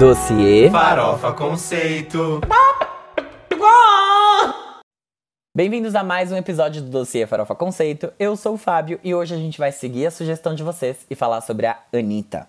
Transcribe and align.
Dossiê 0.00 0.70
Farofa 0.70 1.30
Conceito. 1.30 2.40
Bem-vindos 5.54 5.94
a 5.94 6.02
mais 6.02 6.32
um 6.32 6.38
episódio 6.38 6.80
do 6.80 6.88
Dossiê 6.88 7.26
Farofa 7.26 7.54
Conceito. 7.54 8.10
Eu 8.18 8.34
sou 8.34 8.54
o 8.54 8.56
Fábio 8.56 8.98
e 9.04 9.14
hoje 9.14 9.34
a 9.34 9.36
gente 9.36 9.58
vai 9.58 9.70
seguir 9.70 10.06
a 10.06 10.10
sugestão 10.10 10.54
de 10.54 10.62
vocês 10.62 11.04
e 11.10 11.14
falar 11.14 11.42
sobre 11.42 11.66
a 11.66 11.78
Anitta. 11.92 12.48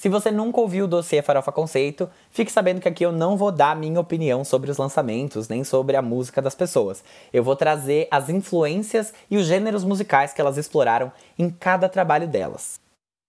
Se 0.00 0.08
você 0.08 0.32
nunca 0.32 0.60
ouviu 0.60 0.86
o 0.86 0.88
Dossiê 0.88 1.22
Farofa 1.22 1.52
Conceito, 1.52 2.10
fique 2.28 2.50
sabendo 2.50 2.80
que 2.80 2.88
aqui 2.88 3.06
eu 3.06 3.12
não 3.12 3.36
vou 3.36 3.52
dar 3.52 3.76
minha 3.76 4.00
opinião 4.00 4.42
sobre 4.44 4.68
os 4.68 4.76
lançamentos, 4.76 5.48
nem 5.48 5.62
sobre 5.62 5.94
a 5.96 6.02
música 6.02 6.42
das 6.42 6.56
pessoas. 6.56 7.04
Eu 7.32 7.44
vou 7.44 7.54
trazer 7.54 8.08
as 8.10 8.28
influências 8.28 9.14
e 9.30 9.36
os 9.36 9.46
gêneros 9.46 9.84
musicais 9.84 10.32
que 10.32 10.40
elas 10.40 10.58
exploraram 10.58 11.12
em 11.38 11.48
cada 11.50 11.88
trabalho 11.88 12.26
delas. 12.26 12.82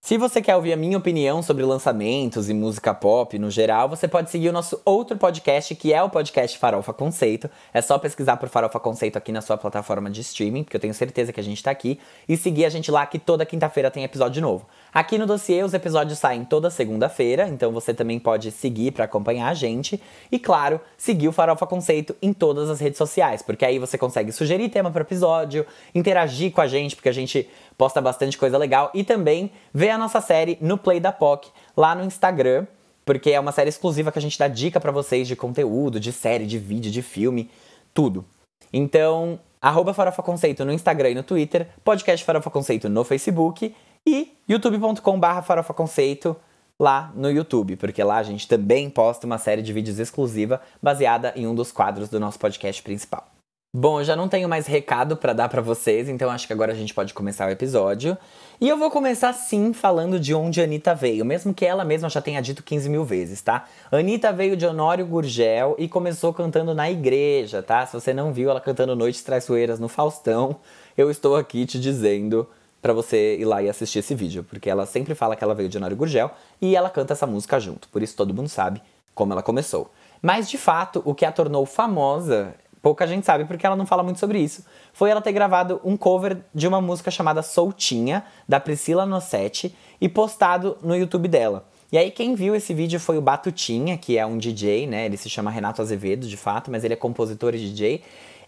Se 0.06 0.16
você 0.16 0.40
quer 0.40 0.54
ouvir 0.54 0.72
a 0.72 0.76
minha 0.76 0.96
opinião 0.96 1.42
sobre 1.42 1.64
lançamentos 1.64 2.48
e 2.48 2.54
música 2.54 2.94
pop 2.94 3.36
no 3.40 3.50
geral, 3.50 3.88
você 3.88 4.06
pode 4.06 4.30
seguir 4.30 4.48
o 4.48 4.52
nosso 4.52 4.80
outro 4.84 5.16
podcast, 5.16 5.74
que 5.74 5.92
é 5.92 6.00
o 6.00 6.08
podcast 6.08 6.56
Farofa 6.58 6.92
Conceito. 6.92 7.50
É 7.74 7.82
só 7.82 7.98
pesquisar 7.98 8.36
por 8.36 8.48
Farofa 8.48 8.78
Conceito 8.78 9.18
aqui 9.18 9.32
na 9.32 9.40
sua 9.40 9.58
plataforma 9.58 10.08
de 10.08 10.20
streaming, 10.20 10.62
porque 10.62 10.76
eu 10.76 10.80
tenho 10.80 10.94
certeza 10.94 11.32
que 11.32 11.40
a 11.40 11.42
gente 11.42 11.60
tá 11.60 11.72
aqui, 11.72 11.98
e 12.28 12.36
seguir 12.36 12.64
a 12.66 12.68
gente 12.68 12.88
lá 12.88 13.04
que 13.04 13.18
toda 13.18 13.44
quinta-feira 13.44 13.90
tem 13.90 14.04
episódio 14.04 14.40
novo. 14.40 14.68
Aqui 14.94 15.18
no 15.18 15.26
dossiê 15.26 15.64
os 15.64 15.74
episódios 15.74 16.20
saem 16.20 16.44
toda 16.44 16.70
segunda-feira, 16.70 17.48
então 17.48 17.72
você 17.72 17.92
também 17.92 18.20
pode 18.20 18.52
seguir 18.52 18.92
para 18.92 19.06
acompanhar 19.06 19.48
a 19.48 19.54
gente. 19.54 20.00
E 20.30 20.38
claro, 20.38 20.80
seguir 20.96 21.26
o 21.26 21.32
Farofa 21.32 21.66
Conceito 21.66 22.14
em 22.22 22.32
todas 22.32 22.70
as 22.70 22.78
redes 22.78 22.98
sociais, 22.98 23.42
porque 23.42 23.64
aí 23.64 23.80
você 23.80 23.98
consegue 23.98 24.30
sugerir 24.30 24.68
tema 24.68 24.88
para 24.88 25.02
episódio, 25.02 25.66
interagir 25.92 26.52
com 26.52 26.60
a 26.60 26.68
gente, 26.68 26.94
porque 26.94 27.08
a 27.08 27.12
gente 27.12 27.50
posta 27.76 28.00
bastante 28.00 28.38
coisa 28.38 28.56
legal 28.56 28.90
e 28.94 29.02
também 29.02 29.50
ver 29.74 29.95
a 29.96 29.98
nossa 29.98 30.20
série 30.20 30.56
no 30.60 30.78
Play 30.78 31.00
da 31.00 31.10
POC 31.10 31.50
lá 31.76 31.94
no 31.94 32.04
Instagram, 32.04 32.66
porque 33.04 33.30
é 33.32 33.40
uma 33.40 33.52
série 33.52 33.68
exclusiva 33.68 34.12
que 34.12 34.18
a 34.18 34.22
gente 34.22 34.38
dá 34.38 34.46
dica 34.46 34.80
para 34.80 34.92
vocês 34.92 35.26
de 35.26 35.34
conteúdo, 35.34 35.98
de 35.98 36.12
série, 36.12 36.46
de 36.46 36.58
vídeo, 36.58 36.90
de 36.90 37.02
filme, 37.02 37.50
tudo. 37.92 38.24
Então, 38.72 39.40
arroba 39.60 39.94
Farofa 39.94 40.22
Conceito 40.22 40.64
no 40.64 40.72
Instagram 40.72 41.10
e 41.10 41.14
no 41.14 41.22
Twitter, 41.22 41.68
podcast 41.84 42.24
Farofa 42.24 42.50
Conceito 42.50 42.88
no 42.88 43.04
Facebook 43.04 43.74
e 44.06 44.32
youtube.com 44.48 45.18
barra 45.18 45.42
Farofa 45.42 45.74
Conceito 45.74 46.36
lá 46.78 47.10
no 47.14 47.30
YouTube, 47.30 47.76
porque 47.76 48.02
lá 48.04 48.18
a 48.18 48.22
gente 48.22 48.46
também 48.46 48.90
posta 48.90 49.26
uma 49.26 49.38
série 49.38 49.62
de 49.62 49.72
vídeos 49.72 49.98
exclusiva 49.98 50.60
baseada 50.82 51.32
em 51.34 51.46
um 51.46 51.54
dos 51.54 51.72
quadros 51.72 52.08
do 52.08 52.20
nosso 52.20 52.38
podcast 52.38 52.82
principal. 52.82 53.35
Bom, 53.78 54.00
eu 54.00 54.04
já 54.06 54.16
não 54.16 54.26
tenho 54.26 54.48
mais 54.48 54.66
recado 54.66 55.18
para 55.18 55.34
dar 55.34 55.50
para 55.50 55.60
vocês, 55.60 56.08
então 56.08 56.30
acho 56.30 56.46
que 56.46 56.52
agora 56.54 56.72
a 56.72 56.74
gente 56.74 56.94
pode 56.94 57.12
começar 57.12 57.46
o 57.46 57.50
episódio. 57.50 58.16
E 58.58 58.66
eu 58.66 58.78
vou 58.78 58.90
começar 58.90 59.34
sim 59.34 59.74
falando 59.74 60.18
de 60.18 60.32
onde 60.34 60.62
a 60.62 60.64
Anitta 60.64 60.94
veio, 60.94 61.26
mesmo 61.26 61.52
que 61.52 61.66
ela 61.66 61.84
mesma 61.84 62.08
já 62.08 62.22
tenha 62.22 62.40
dito 62.40 62.62
15 62.62 62.88
mil 62.88 63.04
vezes, 63.04 63.42
tá? 63.42 63.66
Anitta 63.92 64.32
veio 64.32 64.56
de 64.56 64.64
Honório 64.64 65.04
Gurgel 65.04 65.76
e 65.78 65.88
começou 65.88 66.32
cantando 66.32 66.72
na 66.72 66.90
igreja, 66.90 67.62
tá? 67.62 67.84
Se 67.84 67.92
você 67.92 68.14
não 68.14 68.32
viu 68.32 68.48
ela 68.48 68.62
cantando 68.62 68.96
Noites 68.96 69.22
Traiçoeiras 69.22 69.78
no 69.78 69.88
Faustão, 69.88 70.56
eu 70.96 71.10
estou 71.10 71.36
aqui 71.36 71.66
te 71.66 71.78
dizendo 71.78 72.48
para 72.80 72.94
você 72.94 73.36
ir 73.36 73.44
lá 73.44 73.62
e 73.62 73.68
assistir 73.68 73.98
esse 73.98 74.14
vídeo, 74.14 74.42
porque 74.42 74.70
ela 74.70 74.86
sempre 74.86 75.14
fala 75.14 75.36
que 75.36 75.44
ela 75.44 75.54
veio 75.54 75.68
de 75.68 75.76
Honório 75.76 75.98
Gurgel 75.98 76.30
e 76.62 76.74
ela 76.74 76.88
canta 76.88 77.12
essa 77.12 77.26
música 77.26 77.60
junto, 77.60 77.90
por 77.90 78.02
isso 78.02 78.16
todo 78.16 78.32
mundo 78.32 78.48
sabe 78.48 78.80
como 79.14 79.34
ela 79.34 79.42
começou. 79.42 79.90
Mas 80.22 80.48
de 80.48 80.56
fato, 80.56 81.02
o 81.04 81.14
que 81.14 81.26
a 81.26 81.30
tornou 81.30 81.66
famosa 81.66 82.54
pouca 82.86 83.04
gente 83.04 83.26
sabe 83.26 83.44
porque 83.46 83.66
ela 83.66 83.74
não 83.74 83.84
fala 83.84 84.04
muito 84.04 84.20
sobre 84.20 84.38
isso, 84.38 84.64
foi 84.92 85.10
ela 85.10 85.20
ter 85.20 85.32
gravado 85.32 85.80
um 85.82 85.96
cover 85.96 86.38
de 86.54 86.68
uma 86.68 86.80
música 86.80 87.10
chamada 87.10 87.42
Soltinha, 87.42 88.22
da 88.48 88.60
Priscila 88.60 89.04
Nossetti, 89.04 89.74
e 90.00 90.08
postado 90.08 90.78
no 90.80 90.94
YouTube 90.94 91.26
dela. 91.26 91.66
E 91.90 91.98
aí 91.98 92.12
quem 92.12 92.36
viu 92.36 92.54
esse 92.54 92.72
vídeo 92.72 93.00
foi 93.00 93.18
o 93.18 93.20
Batutinha, 93.20 93.98
que 93.98 94.16
é 94.16 94.24
um 94.24 94.38
DJ, 94.38 94.86
né? 94.86 95.04
Ele 95.04 95.16
se 95.16 95.28
chama 95.28 95.50
Renato 95.50 95.82
Azevedo, 95.82 96.28
de 96.28 96.36
fato, 96.36 96.70
mas 96.70 96.84
ele 96.84 96.94
é 96.94 96.96
compositor 96.96 97.56
e 97.56 97.58
DJ. 97.58 98.04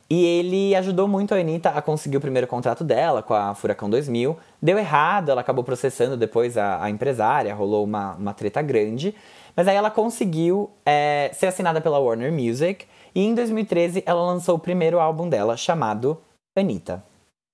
E 0.09 0.25
ele 0.25 0.73
ajudou 0.77 1.09
muito 1.09 1.35
a 1.35 1.39
Anitta 1.39 1.71
a 1.71 1.83
conseguir 1.83 2.19
o 2.19 2.21
primeiro 2.21 2.47
contrato 2.47 2.85
dela 2.85 3.25
com 3.25 3.35
a 3.35 3.57
Furacão 3.57 3.91
2000. 3.91 4.39
Deu 4.62 4.79
errado, 4.79 5.33
ela 5.33 5.41
acabou 5.41 5.65
processando 5.65 6.17
depois 6.17 6.57
a, 6.57 6.85
a 6.85 6.89
empresária, 6.89 7.53
rolou 7.57 7.83
uma, 7.83 8.15
uma 8.15 8.33
treta 8.33 8.62
grande. 8.62 9.17
Mas 9.59 9.67
aí 9.67 9.75
ela 9.75 9.91
conseguiu 9.91 10.71
é, 10.87 11.33
ser 11.35 11.47
assinada 11.47 11.81
pela 11.81 11.99
Warner 11.99 12.33
Music 12.33 12.87
e 13.13 13.25
em 13.25 13.35
2013 13.35 14.05
ela 14.07 14.25
lançou 14.25 14.55
o 14.55 14.59
primeiro 14.61 15.01
álbum 15.01 15.29
dela, 15.29 15.57
chamado 15.57 16.17
Anitta. 16.57 17.03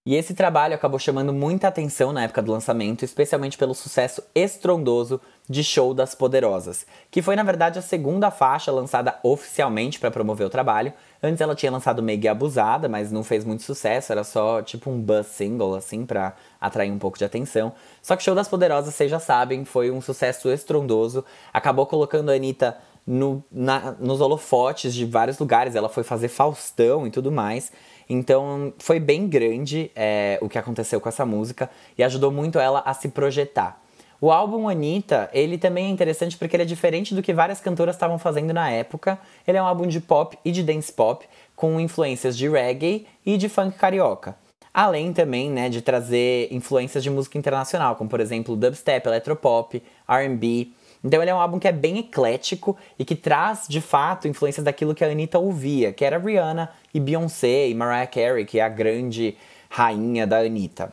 E 0.07 0.15
esse 0.17 0.35
trabalho 0.35 0.75
acabou 0.75 0.99
chamando 0.99 1.33
muita 1.33 1.67
atenção 1.67 2.13
na 2.13 2.25
época 2.25 2.43
do 2.43 2.53
lançamento, 2.53 3.07
especialmente 3.07 3.57
pelo 3.57 3.75
sucesso 3.75 4.23
estrondoso 4.35 5.19
de 5.49 5.65
Show 5.65 5.95
das 5.95 6.15
Poderosas, 6.15 6.87
que 7.11 7.23
foi 7.23 7.35
na 7.35 7.43
verdade 7.43 7.79
a 7.79 7.83
segunda 7.83 8.31
faixa 8.31 8.71
lançada 8.71 9.19
oficialmente 9.23 9.99
para 9.99 10.11
promover 10.11 10.47
o 10.47 10.51
trabalho. 10.51 10.93
Antes 11.23 11.41
ela 11.41 11.55
tinha 11.55 11.73
lançado 11.73 12.03
Meg 12.03 12.29
Abusada, 12.29 12.87
mas 12.87 13.11
não 13.11 13.25
fez 13.25 13.47
muito 13.47 13.63
sucesso, 13.63 14.13
era 14.13 14.25
só 14.25 14.61
tipo 14.61 14.91
um 14.91 15.01
buzz 15.01 15.29
single 15.29 15.75
assim 15.75 16.05
para 16.05 16.35
atrair 16.61 16.93
um 16.93 16.99
pouco 16.99 17.17
de 17.17 17.25
atenção. 17.25 17.73
Só 18.03 18.15
que 18.15 18.23
Show 18.23 18.35
das 18.35 18.47
Poderosas, 18.47 18.95
vocês 18.95 19.11
já 19.11 19.19
sabem, 19.19 19.65
foi 19.65 19.91
um 19.91 20.03
sucesso 20.03 20.51
estrondoso, 20.51 21.25
acabou 21.51 21.87
colocando 21.87 22.31
a 22.31 22.35
Anitta 22.35 22.77
no, 23.07 23.43
na, 23.51 23.93
nos 23.93 24.21
holofotes 24.21 24.95
de 24.95 25.05
vários 25.05 25.39
lugares. 25.39 25.75
Ela 25.75 25.89
foi 25.89 26.03
fazer 26.03 26.29
Faustão 26.29 27.07
e 27.07 27.11
tudo 27.11 27.31
mais. 27.31 27.73
Então 28.09 28.73
foi 28.79 29.01
bem 29.01 29.27
grande 29.29 29.91
é, 29.95 30.39
o 30.41 30.49
que 30.49 30.59
aconteceu 30.59 31.01
com 31.01 31.09
essa 31.09 31.25
música 31.25 31.71
e 31.97 32.03
ajudou 32.03 32.31
muito 32.31 32.59
ela 32.59 32.83
a 32.85 32.93
se 32.95 33.09
projetar. 33.09 33.83
O 34.21 34.31
álbum 34.31 34.69
Anitta, 34.69 35.29
ele 35.35 35.59
também 35.59 35.87
é 35.87 35.89
interessante 35.91 36.39
porque 36.39 36.57
ele 36.57 36.63
é 36.63 36.67
diferente 36.67 37.15
do 37.15 37.23
que 37.23 37.35
várias 37.35 37.61
cantoras 37.61 37.95
estavam 37.95 38.19
fazendo 38.19 38.55
na 38.55 38.71
época. 38.71 39.19
Ele 39.47 39.59
é 39.59 39.63
um 39.63 39.67
álbum 39.67 39.87
de 39.87 40.01
pop 40.01 40.39
e 40.45 40.51
de 40.51 40.63
dance 40.63 40.93
pop, 40.93 41.27
com 41.55 41.79
influências 41.79 42.37
de 42.37 42.49
reggae 42.49 43.07
e 43.27 43.37
de 43.37 43.49
funk 43.49 43.77
carioca. 43.77 44.37
Além 44.73 45.13
também 45.13 45.51
né, 45.51 45.69
de 45.69 45.83
trazer 45.83 46.49
influências 46.51 47.03
de 47.03 47.11
música 47.11 47.37
internacional, 47.37 47.97
como 47.97 48.09
por 48.09 48.19
exemplo 48.19 48.57
dubstep, 48.57 49.07
electropop, 49.07 49.83
RB. 50.09 50.73
Então 51.05 51.21
ele 51.21 51.31
é 51.31 51.35
um 51.35 51.39
álbum 51.39 51.59
que 51.59 51.69
é 51.69 51.73
bem 51.73 51.99
eclético 51.99 52.75
e 52.99 53.05
que 53.05 53.15
traz, 53.15 53.67
de 53.69 53.83
fato, 53.83 54.27
influências 54.27 54.65
daquilo 54.65 54.95
que 54.95 55.05
a 55.05 55.09
Anitta 55.09 55.39
ouvia, 55.39 55.93
que 55.93 56.03
era 56.03 56.19
Rihanna 56.19 56.71
e 56.95 56.99
Beyoncé 56.99 57.69
e 57.69 57.75
Mariah 57.75 58.07
Carey, 58.07 58.47
que 58.47 58.59
é 58.59 58.63
a 58.63 58.69
grande 58.71 59.37
rainha 59.69 60.27
da 60.27 60.39
Anitta. 60.39 60.91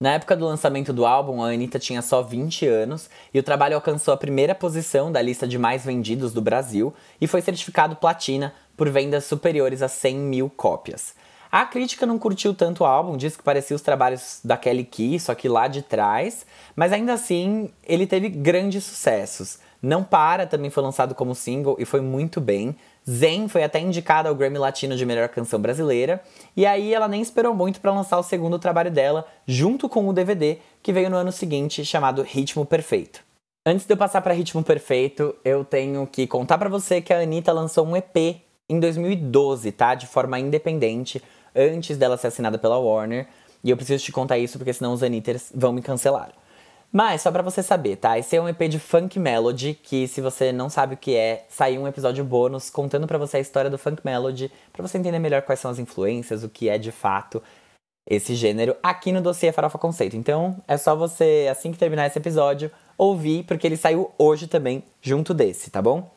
Na 0.00 0.12
época 0.12 0.36
do 0.36 0.46
lançamento 0.46 0.92
do 0.92 1.04
álbum, 1.04 1.42
a 1.42 1.48
Anitta 1.48 1.78
tinha 1.78 2.00
só 2.00 2.22
20 2.22 2.66
anos 2.66 3.10
e 3.34 3.38
o 3.38 3.42
trabalho 3.42 3.74
alcançou 3.74 4.14
a 4.14 4.16
primeira 4.16 4.54
posição 4.54 5.10
da 5.10 5.20
lista 5.20 5.46
de 5.46 5.58
mais 5.58 5.84
vendidos 5.84 6.32
do 6.32 6.40
Brasil 6.40 6.94
e 7.20 7.26
foi 7.26 7.42
certificado 7.42 7.96
platina 7.96 8.54
por 8.76 8.88
vendas 8.88 9.24
superiores 9.24 9.82
a 9.82 9.88
100 9.88 10.16
mil 10.16 10.48
cópias. 10.48 11.14
A 11.50 11.64
crítica 11.64 12.04
não 12.04 12.18
curtiu 12.18 12.52
tanto 12.52 12.82
o 12.82 12.86
álbum, 12.86 13.16
disse 13.16 13.38
que 13.38 13.42
parecia 13.42 13.74
os 13.74 13.80
trabalhos 13.80 14.40
da 14.44 14.56
Kelly 14.56 14.84
Key, 14.84 15.18
só 15.18 15.34
que 15.34 15.48
lá 15.48 15.66
de 15.66 15.80
trás, 15.80 16.44
mas 16.76 16.92
ainda 16.92 17.14
assim 17.14 17.70
ele 17.86 18.06
teve 18.06 18.28
grandes 18.28 18.84
sucessos. 18.84 19.58
Não 19.80 20.02
Para 20.02 20.46
também 20.46 20.70
foi 20.70 20.82
lançado 20.82 21.14
como 21.14 21.34
single 21.34 21.76
e 21.78 21.84
foi 21.84 22.00
muito 22.00 22.40
bem. 22.40 22.76
Zen 23.08 23.48
foi 23.48 23.64
até 23.64 23.80
indicada 23.80 24.28
ao 24.28 24.34
Grammy 24.34 24.58
Latino 24.58 24.94
de 24.94 25.06
Melhor 25.06 25.28
Canção 25.28 25.58
Brasileira, 25.58 26.22
e 26.54 26.66
aí 26.66 26.92
ela 26.92 27.08
nem 27.08 27.22
esperou 27.22 27.54
muito 27.54 27.80
para 27.80 27.92
lançar 27.92 28.18
o 28.18 28.22
segundo 28.22 28.58
trabalho 28.58 28.90
dela, 28.90 29.26
junto 29.46 29.88
com 29.88 30.06
o 30.06 30.12
DVD, 30.12 30.58
que 30.82 30.92
veio 30.92 31.08
no 31.08 31.16
ano 31.16 31.32
seguinte, 31.32 31.84
chamado 31.84 32.22
Ritmo 32.22 32.66
Perfeito. 32.66 33.20
Antes 33.64 33.86
de 33.86 33.92
eu 33.92 33.96
passar 33.96 34.20
para 34.20 34.34
Ritmo 34.34 34.62
Perfeito, 34.62 35.34
eu 35.44 35.64
tenho 35.64 36.06
que 36.06 36.26
contar 36.26 36.58
para 36.58 36.68
você 36.68 37.00
que 37.00 37.12
a 37.12 37.20
Anitta 37.20 37.52
lançou 37.52 37.86
um 37.86 37.96
EP 37.96 38.42
em 38.68 38.78
2012, 38.78 39.72
tá? 39.72 39.94
De 39.94 40.06
forma 40.06 40.38
independente, 40.38 41.22
antes 41.58 41.98
dela 41.98 42.16
ser 42.16 42.28
assinada 42.28 42.58
pela 42.58 42.78
Warner. 42.78 43.26
E 43.62 43.70
eu 43.70 43.76
preciso 43.76 44.04
te 44.04 44.12
contar 44.12 44.38
isso 44.38 44.56
porque 44.56 44.72
senão 44.72 44.92
os 44.92 45.02
Anitters 45.02 45.50
vão 45.54 45.72
me 45.72 45.82
cancelar. 45.82 46.32
Mas, 46.90 47.20
só 47.20 47.30
para 47.30 47.42
você 47.42 47.62
saber, 47.62 47.96
tá? 47.96 48.18
Esse 48.18 48.36
é 48.36 48.40
um 48.40 48.48
EP 48.48 48.62
de 48.62 48.78
Funk 48.78 49.18
Melody, 49.18 49.74
que 49.74 50.08
se 50.08 50.22
você 50.22 50.52
não 50.52 50.70
sabe 50.70 50.94
o 50.94 50.96
que 50.96 51.14
é, 51.14 51.44
saiu 51.48 51.82
um 51.82 51.88
episódio 51.88 52.24
bônus 52.24 52.70
contando 52.70 53.06
para 53.06 53.18
você 53.18 53.36
a 53.36 53.40
história 53.40 53.68
do 53.68 53.76
Funk 53.76 54.00
Melody, 54.02 54.50
para 54.72 54.86
você 54.86 54.96
entender 54.96 55.18
melhor 55.18 55.42
quais 55.42 55.60
são 55.60 55.70
as 55.70 55.78
influências, 55.78 56.42
o 56.42 56.48
que 56.48 56.68
é 56.68 56.78
de 56.78 56.90
fato 56.90 57.42
esse 58.08 58.34
gênero 58.34 58.74
aqui 58.82 59.12
no 59.12 59.20
dossiê 59.20 59.52
Farofa 59.52 59.76
Conceito. 59.76 60.16
Então, 60.16 60.56
é 60.66 60.78
só 60.78 60.96
você, 60.96 61.46
assim 61.50 61.70
que 61.70 61.78
terminar 61.78 62.06
esse 62.06 62.18
episódio, 62.18 62.70
ouvir, 62.96 63.44
porque 63.44 63.66
ele 63.66 63.76
saiu 63.76 64.10
hoje 64.16 64.46
também, 64.46 64.82
junto 65.02 65.34
desse, 65.34 65.70
tá 65.70 65.82
bom? 65.82 66.10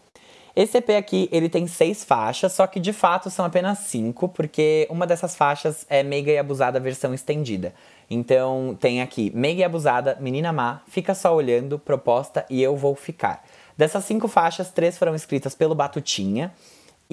Esse 0.56 0.80
EP 0.80 0.89
aqui, 0.92 1.30
ele 1.31 1.48
tem 1.48 1.65
seis 1.65 2.03
faixas, 2.03 2.51
só 2.51 2.68
que 2.68 2.80
de 2.80 2.92
fato 2.92 3.30
são 3.30 3.45
apenas 3.45 3.80
cinco, 3.80 4.27
porque 4.27 4.86
uma 4.89 5.07
dessas 5.07 5.36
faixas 5.36 5.86
é 5.89 6.03
Meiga 6.03 6.31
e 6.31 6.38
Abusada 6.38 6.80
versão 6.80 7.13
estendida. 7.13 7.74
Então 8.09 8.77
tem 8.80 9.01
aqui 9.01 9.31
Meiga 9.33 9.62
e 9.62 9.63
Abusada, 9.63 10.18
Menina 10.19 10.51
Má, 10.51 10.81
Fica 10.88 11.15
Só 11.15 11.33
Olhando, 11.33 11.80
Proposta 11.80 12.45
e 12.50 12.62
Eu 12.62 12.75
Vou 12.75 12.95
Ficar. 12.95 13.45
Dessas 13.77 14.03
cinco 14.03 14.27
faixas, 14.27 14.69
três 14.69 14.98
foram 14.98 15.15
escritas 15.15 15.56
pelo 15.56 15.74
Batutinha. 15.74 16.51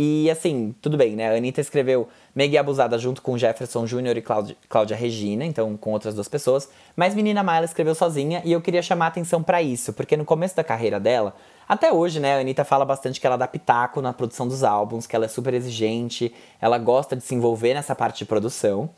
E 0.01 0.31
assim, 0.31 0.75
tudo 0.81 0.97
bem, 0.97 1.17
né? 1.17 1.29
A 1.29 1.37
Anitta 1.37 1.61
escreveu 1.61 2.09
Meg 2.33 2.57
Abusada 2.57 2.97
junto 2.99 3.21
com 3.21 3.37
Jefferson 3.37 3.85
Jr. 3.85 4.19
e 4.19 4.23
Cláudia 4.69 4.97
Regina, 4.97 5.45
então 5.45 5.77
com 5.77 5.91
outras 5.91 6.15
duas 6.15 6.29
pessoas. 6.29 6.69
Mas 6.95 7.17
Menina 7.17 7.43
Má 7.43 7.57
ela 7.57 7.65
escreveu 7.65 7.97
sozinha 7.97 8.41
e 8.45 8.53
eu 8.53 8.61
queria 8.61 8.81
chamar 8.81 9.07
a 9.07 9.09
atenção 9.09 9.43
para 9.43 9.61
isso, 9.61 9.93
porque 9.93 10.17
no 10.17 10.25
começo 10.25 10.55
da 10.55 10.63
carreira 10.63 11.01
dela, 11.01 11.35
Até 11.69 11.93
hoje, 11.93 12.19
né, 12.19 12.37
a 12.37 12.41
Anitta 12.41 12.65
fala 12.65 12.85
bastante 12.85 13.21
que 13.21 13.27
ela 13.27 13.37
dá 13.37 13.47
pitaco 13.47 14.01
na 14.01 14.13
produção 14.13 14.49
dos 14.49 14.65
álbuns, 14.65 15.07
que 15.07 15.15
ela 15.15 15.27
é 15.27 15.29
super 15.29 15.53
exigente, 15.53 16.35
ela 16.61 16.79
gosta 16.79 17.15
de 17.15 17.23
se 17.23 17.35
envolver 17.35 17.75
nessa 17.75 17.95
parte 17.95 18.19
de 18.19 18.25
produção, 18.25 18.89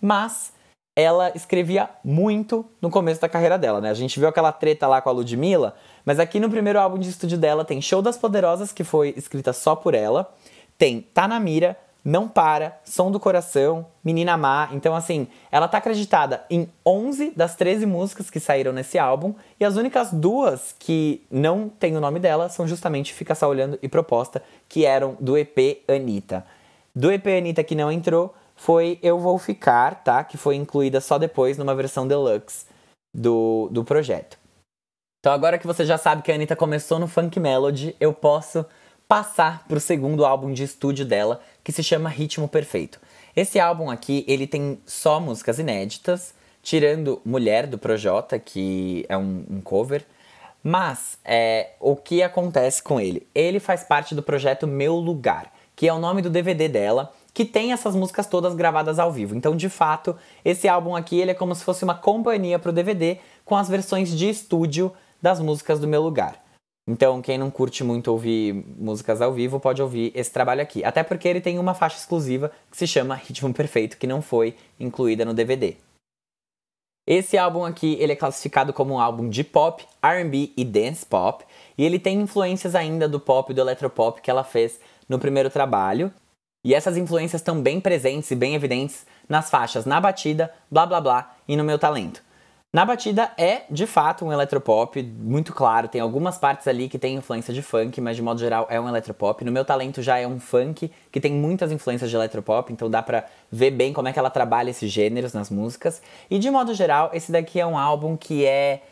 mas 0.00 0.52
ela 0.94 1.32
escrevia 1.34 1.88
muito 2.04 2.66
no 2.82 2.90
começo 2.90 3.20
da 3.20 3.28
carreira 3.28 3.56
dela, 3.56 3.80
né? 3.80 3.88
A 3.88 3.94
gente 3.94 4.18
viu 4.18 4.28
aquela 4.28 4.52
treta 4.52 4.86
lá 4.86 5.00
com 5.00 5.08
a 5.08 5.12
Ludmilla, 5.12 5.74
mas 6.04 6.18
aqui 6.18 6.38
no 6.38 6.50
primeiro 6.50 6.78
álbum 6.78 6.98
de 6.98 7.08
estúdio 7.08 7.38
dela 7.38 7.64
tem 7.64 7.80
Show 7.80 8.02
das 8.02 8.18
Poderosas, 8.18 8.70
que 8.70 8.84
foi 8.84 9.14
escrita 9.16 9.52
só 9.54 9.74
por 9.74 9.94
ela, 9.94 10.30
tem 10.76 11.00
Tá 11.00 11.26
na 11.26 11.40
Mira, 11.40 11.76
Não 12.04 12.28
Para, 12.28 12.78
Som 12.84 13.10
do 13.10 13.20
Coração, 13.20 13.86
Menina 14.02 14.36
Má. 14.36 14.68
Então, 14.72 14.94
assim, 14.94 15.28
ela 15.50 15.68
tá 15.68 15.78
acreditada 15.78 16.44
em 16.48 16.68
11 16.84 17.32
das 17.36 17.54
13 17.54 17.86
músicas 17.86 18.30
que 18.30 18.40
saíram 18.40 18.72
nesse 18.72 18.98
álbum, 18.98 19.34
e 19.58 19.64
as 19.64 19.76
únicas 19.76 20.10
duas 20.10 20.74
que 20.78 21.22
não 21.30 21.68
tem 21.68 21.96
o 21.96 22.00
nome 22.00 22.18
dela 22.18 22.48
são 22.48 22.66
justamente 22.66 23.12
Fica 23.12 23.34
Só 23.34 23.48
Olhando 23.48 23.78
e 23.82 23.88
Proposta, 23.88 24.42
que 24.68 24.84
eram 24.84 25.16
do 25.20 25.36
EP 25.36 25.82
Anitta. 25.88 26.46
Do 26.94 27.12
EP 27.12 27.26
Anitta 27.26 27.62
que 27.62 27.74
não 27.74 27.92
entrou, 27.92 28.34
foi 28.56 28.98
Eu 29.02 29.18
Vou 29.18 29.38
Ficar, 29.38 30.02
tá? 30.02 30.24
Que 30.24 30.36
foi 30.36 30.56
incluída 30.56 31.00
só 31.00 31.18
depois 31.18 31.56
numa 31.56 31.74
versão 31.74 32.06
deluxe 32.06 32.66
do, 33.14 33.68
do 33.70 33.84
projeto. 33.84 34.38
Então 35.20 35.32
agora 35.32 35.58
que 35.58 35.66
você 35.66 35.84
já 35.84 35.98
sabe 35.98 36.22
que 36.22 36.32
a 36.32 36.34
Anitta 36.34 36.56
começou 36.56 36.98
no 36.98 37.06
Funk 37.06 37.38
Melody, 37.38 37.94
eu 38.00 38.12
posso 38.12 38.64
passar 39.10 39.66
pro 39.66 39.80
segundo 39.80 40.24
álbum 40.24 40.52
de 40.52 40.62
estúdio 40.62 41.04
dela, 41.04 41.40
que 41.64 41.72
se 41.72 41.82
chama 41.82 42.08
Ritmo 42.08 42.46
Perfeito. 42.46 43.00
Esse 43.34 43.58
álbum 43.58 43.90
aqui, 43.90 44.24
ele 44.28 44.46
tem 44.46 44.78
só 44.86 45.18
músicas 45.18 45.58
inéditas, 45.58 46.32
tirando 46.62 47.20
Mulher 47.24 47.66
do 47.66 47.76
Projota, 47.76 48.38
que 48.38 49.04
é 49.08 49.18
um, 49.18 49.44
um 49.50 49.60
cover. 49.60 50.06
Mas 50.62 51.18
é, 51.24 51.70
o 51.80 51.96
que 51.96 52.22
acontece 52.22 52.80
com 52.80 53.00
ele? 53.00 53.26
Ele 53.34 53.58
faz 53.58 53.82
parte 53.82 54.14
do 54.14 54.22
projeto 54.22 54.64
Meu 54.64 54.94
Lugar, 54.94 55.52
que 55.74 55.88
é 55.88 55.92
o 55.92 55.98
nome 55.98 56.22
do 56.22 56.30
DVD 56.30 56.68
dela 56.68 57.12
que 57.34 57.44
tem 57.44 57.72
essas 57.72 57.96
músicas 57.96 58.28
todas 58.28 58.54
gravadas 58.54 59.00
ao 59.00 59.10
vivo. 59.10 59.34
Então, 59.34 59.56
de 59.56 59.68
fato, 59.68 60.16
esse 60.44 60.68
álbum 60.68 60.94
aqui 60.94 61.18
ele 61.18 61.32
é 61.32 61.34
como 61.34 61.54
se 61.56 61.64
fosse 61.64 61.82
uma 61.82 61.94
companhia 61.96 62.60
para 62.60 62.70
o 62.70 62.72
DVD 62.72 63.18
com 63.44 63.56
as 63.56 63.68
versões 63.68 64.16
de 64.16 64.28
estúdio 64.28 64.92
das 65.20 65.40
músicas 65.40 65.80
do 65.80 65.88
meu 65.88 66.00
lugar. 66.00 66.40
Então, 66.90 67.22
quem 67.22 67.38
não 67.38 67.52
curte 67.52 67.84
muito 67.84 68.10
ouvir 68.10 68.52
músicas 68.52 69.22
ao 69.22 69.32
vivo 69.32 69.60
pode 69.60 69.80
ouvir 69.80 70.10
esse 70.12 70.32
trabalho 70.32 70.60
aqui. 70.60 70.84
Até 70.84 71.04
porque 71.04 71.28
ele 71.28 71.40
tem 71.40 71.56
uma 71.56 71.72
faixa 71.72 71.96
exclusiva 71.96 72.50
que 72.68 72.76
se 72.76 72.84
chama 72.84 73.14
Ritmo 73.14 73.54
Perfeito, 73.54 73.96
que 73.96 74.08
não 74.08 74.20
foi 74.20 74.56
incluída 74.78 75.24
no 75.24 75.32
DVD. 75.32 75.76
Esse 77.06 77.38
álbum 77.38 77.64
aqui 77.64 77.96
ele 78.00 78.14
é 78.14 78.16
classificado 78.16 78.72
como 78.72 78.94
um 78.94 78.98
álbum 78.98 79.28
de 79.28 79.44
pop, 79.44 79.86
R&B 80.02 80.52
e 80.56 80.64
dance 80.64 81.06
pop, 81.06 81.44
e 81.78 81.84
ele 81.84 82.00
tem 82.00 82.20
influências 82.20 82.74
ainda 82.74 83.08
do 83.08 83.20
pop 83.20 83.52
e 83.52 83.54
do 83.54 83.60
eletropop 83.60 84.20
que 84.20 84.28
ela 84.30 84.42
fez 84.42 84.80
no 85.08 85.16
primeiro 85.16 85.48
trabalho, 85.48 86.12
e 86.64 86.74
essas 86.74 86.96
influências 86.96 87.40
estão 87.40 87.62
bem 87.62 87.80
presentes 87.80 88.32
e 88.32 88.34
bem 88.34 88.56
evidentes 88.56 89.06
nas 89.28 89.48
faixas 89.48 89.86
Na 89.86 90.00
Batida, 90.00 90.52
Blá 90.68 90.86
Blá 90.86 91.00
Blá 91.00 91.36
e 91.46 91.56
No 91.56 91.62
Meu 91.62 91.78
Talento. 91.78 92.20
Na 92.72 92.84
Batida 92.84 93.32
é, 93.36 93.62
de 93.68 93.84
fato, 93.84 94.24
um 94.24 94.32
eletropop 94.32 95.02
muito 95.02 95.52
claro, 95.52 95.88
tem 95.88 96.00
algumas 96.00 96.38
partes 96.38 96.68
ali 96.68 96.88
que 96.88 97.00
tem 97.00 97.16
influência 97.16 97.52
de 97.52 97.62
funk, 97.62 98.00
mas 98.00 98.14
de 98.14 98.22
modo 98.22 98.38
geral 98.38 98.68
é 98.70 98.80
um 98.80 98.88
eletropop. 98.88 99.44
No 99.44 99.50
Meu 99.50 99.64
Talento 99.64 100.00
já 100.00 100.18
é 100.18 100.26
um 100.26 100.38
funk 100.38 100.88
que 101.10 101.20
tem 101.20 101.32
muitas 101.32 101.72
influências 101.72 102.08
de 102.08 102.14
eletropop, 102.14 102.72
então 102.72 102.88
dá 102.88 103.02
pra 103.02 103.26
ver 103.50 103.72
bem 103.72 103.92
como 103.92 104.06
é 104.06 104.12
que 104.12 104.20
ela 104.20 104.30
trabalha 104.30 104.70
esses 104.70 104.88
gêneros 104.88 105.32
nas 105.32 105.50
músicas. 105.50 106.00
E 106.30 106.38
de 106.38 106.48
modo 106.48 106.72
geral, 106.72 107.10
esse 107.12 107.32
daqui 107.32 107.58
é 107.58 107.66
um 107.66 107.76
álbum 107.76 108.16
que 108.16 108.46
é 108.46 108.82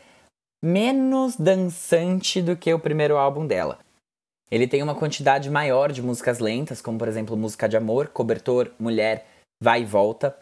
menos 0.61 1.37
dançante 1.37 2.41
do 2.41 2.57
que 2.57 2.73
o 2.73 2.79
primeiro 2.79 3.15
álbum 3.15 3.47
dela. 3.47 3.79
Ele 4.51 4.67
tem 4.67 4.83
uma 4.83 4.95
quantidade 4.95 5.49
maior 5.49 5.89
de 5.93 6.01
músicas 6.01 6.39
lentas, 6.39 6.81
como 6.81 6.99
por 6.99 7.07
exemplo 7.07 7.37
Música 7.37 7.69
de 7.69 7.77
Amor, 7.77 8.09
Cobertor, 8.09 8.71
Mulher, 8.77 9.25
Vai 9.63 9.83
e 9.83 9.85
Volta. 9.85 10.35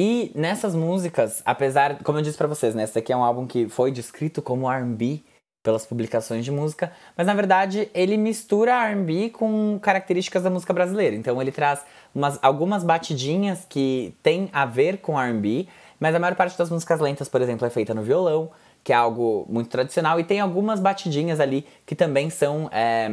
E 0.00 0.30
nessas 0.32 0.76
músicas, 0.76 1.42
apesar, 1.44 2.04
como 2.04 2.18
eu 2.18 2.22
disse 2.22 2.38
para 2.38 2.46
vocês, 2.46 2.72
né, 2.72 2.84
esse 2.84 2.96
aqui 2.96 3.12
é 3.12 3.16
um 3.16 3.24
álbum 3.24 3.48
que 3.48 3.68
foi 3.68 3.90
descrito 3.90 4.40
como 4.40 4.70
R&B 4.70 5.24
pelas 5.60 5.84
publicações 5.84 6.44
de 6.44 6.52
música, 6.52 6.92
mas 7.16 7.26
na 7.26 7.34
verdade 7.34 7.90
ele 7.92 8.16
mistura 8.16 8.74
R&B 8.90 9.30
com 9.30 9.76
características 9.82 10.44
da 10.44 10.50
música 10.50 10.72
brasileira. 10.72 11.16
Então 11.16 11.42
ele 11.42 11.50
traz 11.50 11.84
umas, 12.14 12.38
algumas 12.40 12.84
batidinhas 12.84 13.66
que 13.68 14.14
tem 14.22 14.48
a 14.52 14.64
ver 14.64 14.98
com 14.98 15.20
R&B, 15.20 15.66
mas 15.98 16.14
a 16.14 16.20
maior 16.20 16.36
parte 16.36 16.56
das 16.56 16.70
músicas 16.70 17.00
lentas, 17.00 17.28
por 17.28 17.42
exemplo, 17.42 17.66
é 17.66 17.70
feita 17.70 17.92
no 17.92 18.02
violão, 18.02 18.52
que 18.84 18.92
é 18.92 18.96
algo 18.96 19.46
muito 19.48 19.68
tradicional, 19.68 20.20
e 20.20 20.22
tem 20.22 20.38
algumas 20.38 20.78
batidinhas 20.78 21.40
ali 21.40 21.66
que 21.84 21.96
também 21.96 22.30
são 22.30 22.70
é, 22.70 23.10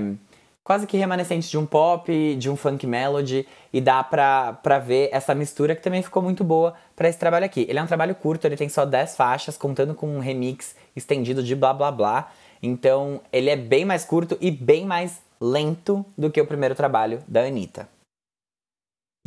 quase 0.66 0.88
que 0.88 0.98
remanescentes 0.98 1.48
de 1.48 1.60
um 1.60 1.66
pop, 1.66 2.36
de 2.36 2.50
um 2.50 2.56
funk 2.56 2.88
melody, 2.88 3.48
e 3.72 3.80
dá 3.80 4.04
pra, 4.04 4.54
pra 4.54 4.80
ver 4.80 5.10
essa 5.12 5.36
mistura 5.36 5.76
que 5.76 5.82
também 5.84 6.02
ficou 6.02 6.24
muito 6.24 6.44
boa 6.44 6.74
para 6.96 7.08
esse 7.08 7.20
trabalho 7.20 7.46
aqui. 7.46 7.68
Ele 7.70 7.78
é 7.78 7.84
um 7.84 7.88
trabalho 7.88 8.16
curto, 8.16 8.46
ele 8.46 8.58
tem 8.58 8.68
só 8.68 8.84
10 8.84 9.16
faixas, 9.16 9.58
contando 9.58 9.94
com 9.94 10.08
um 10.08 10.20
remix 10.20 10.76
estendido 10.96 11.44
de 11.44 11.56
blá 11.56 11.72
blá 11.72 11.92
blá. 11.92 12.32
Então 12.64 13.22
ele 13.32 13.52
é 13.52 13.56
bem 13.56 13.86
mais 13.86 14.04
curto 14.04 14.36
e 14.42 14.50
bem 14.50 14.86
mais 14.86 15.22
lento 15.40 16.04
do 16.18 16.32
que 16.32 16.42
o 16.42 16.48
primeiro 16.48 16.74
trabalho 16.74 17.24
da 17.28 17.44
Anitta. 17.44 17.88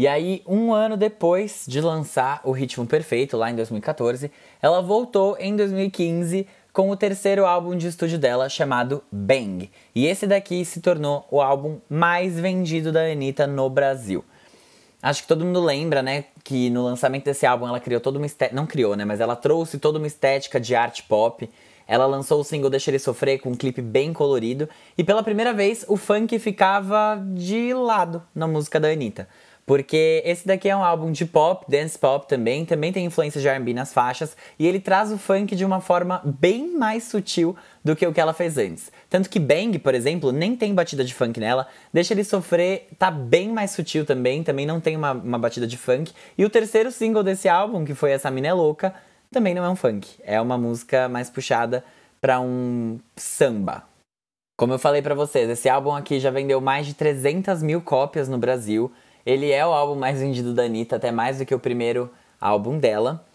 E 0.00 0.06
aí, 0.06 0.43
um 0.46 0.73
ano 0.73 0.96
depois 0.96 1.64
de 1.67 1.81
lançar 1.81 2.40
o 2.44 2.52
Ritmo 2.52 2.87
Perfeito, 2.87 3.37
lá 3.37 3.50
em 3.50 3.56
2014, 3.56 4.31
ela 4.62 4.81
voltou 4.81 5.37
em 5.40 5.56
2015 5.56 6.46
com 6.78 6.90
o 6.90 6.96
terceiro 6.96 7.44
álbum 7.44 7.76
de 7.76 7.88
estúdio 7.88 8.20
dela 8.20 8.48
chamado 8.48 9.02
Bang. 9.10 9.69
E 9.92 10.06
esse 10.06 10.28
daqui 10.28 10.64
se 10.64 10.80
tornou 10.80 11.26
o 11.28 11.40
álbum 11.40 11.80
mais 11.90 12.38
vendido 12.38 12.92
da 12.92 13.00
Anitta 13.00 13.48
no 13.48 13.69
Brasil. 13.69 14.25
Acho 15.02 15.22
que 15.22 15.26
todo 15.26 15.44
mundo 15.44 15.60
lembra, 15.60 16.04
né, 16.04 16.26
que 16.44 16.70
no 16.70 16.84
lançamento 16.84 17.25
desse 17.25 17.44
álbum 17.44 17.66
ela 17.66 17.80
criou 17.80 18.00
toda 18.00 18.16
uma 18.16 18.26
estética, 18.26 18.54
não 18.54 18.64
criou, 18.64 18.94
né, 18.94 19.04
mas 19.04 19.19
ela 19.19 19.34
trouxe 19.34 19.76
toda 19.80 19.98
uma 19.98 20.06
estética 20.06 20.60
de 20.60 20.76
arte 20.76 21.02
pop. 21.02 21.50
Ela 21.84 22.06
lançou 22.06 22.40
o 22.40 22.44
single 22.44 22.70
Deixa 22.70 22.92
Ele 22.92 23.00
Sofrer 23.00 23.40
com 23.40 23.50
um 23.50 23.56
clipe 23.56 23.82
bem 23.82 24.12
colorido 24.12 24.69
e 24.96 25.02
pela 25.02 25.25
primeira 25.25 25.52
vez 25.52 25.84
o 25.88 25.96
funk 25.96 26.38
ficava 26.38 27.20
de 27.34 27.75
lado 27.75 28.22
na 28.32 28.46
música 28.46 28.78
da 28.78 28.86
Anitta. 28.86 29.28
Porque 29.69 30.23
esse 30.25 30.47
daqui 30.47 30.67
é 30.67 30.75
um 30.75 30.82
álbum 30.82 31.12
de 31.12 31.26
pop, 31.26 31.66
dance 31.69 31.99
pop 31.99 32.26
também, 32.26 32.64
também 32.64 32.90
tem 32.90 33.04
influência 33.04 33.38
de 33.38 33.47
R&B 33.47 33.75
nas 33.75 33.92
faixas, 33.92 34.35
e 34.59 34.66
ele 34.66 34.81
traz 34.81 35.12
o 35.12 35.19
funk 35.19 35.54
de 35.54 35.62
uma 35.62 35.78
forma 35.78 36.23
bem 36.25 36.75
mais 36.75 37.04
sutil 37.04 37.54
do 37.85 37.95
que 37.95 38.07
o 38.07 38.12
que 38.14 38.19
ela 38.19 38.33
fez 38.33 38.57
antes. 38.57 38.90
Tanto 39.11 39.28
que 39.28 39.38
Bang, 39.38 39.78
por 39.78 39.95
exemplo, 39.95 40.33
nem 40.33 40.57
tem 40.57 40.75
batida 40.75 41.04
de 41.04 41.12
funk 41.12 41.38
nela, 41.38 41.69
Deixa 41.92 42.14
Ele 42.14 42.25
Sofrer 42.25 42.87
tá 42.99 43.11
bem 43.11 43.50
mais 43.50 43.73
sutil 43.73 44.07
também, 44.07 44.42
também 44.42 44.64
não 44.64 44.81
tem 44.81 44.97
uma, 44.97 45.12
uma 45.12 45.38
batida 45.38 45.66
de 45.66 45.76
funk. 45.76 46.14
E 46.38 46.47
o 46.47 46.49
terceiro 46.49 46.90
single 46.90 47.23
desse 47.23 47.47
álbum, 47.47 47.85
que 47.85 47.95
foi 47.95 48.12
Essa 48.12 48.31
Mina 48.31 48.49
é 48.49 48.52
Louca, 48.54 48.95
também 49.31 49.52
não 49.52 49.62
é 49.62 49.69
um 49.69 49.76
funk, 49.76 50.09
é 50.25 50.40
uma 50.40 50.57
música 50.57 51.11
mais 51.11 51.28
puxada 51.28 51.85
para 52.23 52.40
um 52.40 52.99
samba. 53.16 53.85
Como 54.57 54.73
eu 54.73 54.78
falei 54.78 55.02
para 55.02 55.14
vocês, 55.14 55.50
esse 55.50 55.69
álbum 55.69 55.92
aqui 55.92 56.19
já 56.19 56.31
vendeu 56.31 56.59
mais 56.59 56.87
de 56.87 56.95
300 56.95 57.62
mil 57.62 57.83
cópias 57.83 58.31
no 58.31 58.38
Brasil, 58.38 58.90
ele 59.28 59.52
é 59.52 59.64
o 59.66 59.75
álbum 59.75 59.94
mais 59.94 60.20
vendido 60.20 60.54
da 60.54 60.62
Anitta, 60.62 60.97
até 60.97 61.12
mais 61.12 61.37
do 61.37 61.44
que 61.44 61.54
o 61.54 61.58
primeiro 61.58 62.11
álbum 62.40 62.78
dela. 62.78 63.26